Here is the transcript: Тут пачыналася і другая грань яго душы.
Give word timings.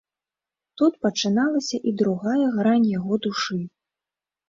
Тут 0.81 0.93
пачыналася 1.07 1.77
і 1.87 1.95
другая 2.01 2.45
грань 2.59 2.91
яго 2.97 3.23
душы. 3.31 3.63